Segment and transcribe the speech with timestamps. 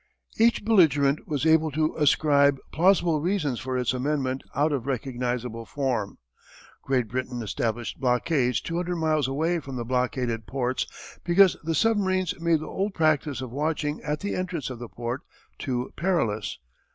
[0.39, 6.17] Each belligerent was able to ascribe plausible reasons for its amendment out of recognizable form.
[6.81, 10.87] Great Britain established blockades two hundred miles away from the blockaded ports
[11.23, 15.21] because the submarines made the old practice of watching at the entrance of the port
[15.59, 16.57] too perilous.